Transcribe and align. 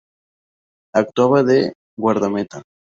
Actuaba 0.95 1.43
de 1.43 1.73
guardameta. 1.95 2.63